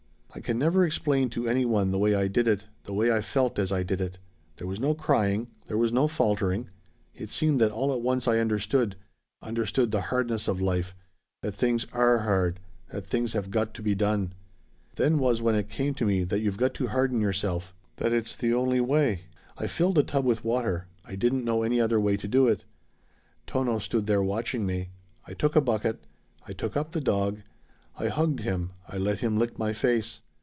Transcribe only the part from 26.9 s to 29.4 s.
the dog. I hugged him. I let him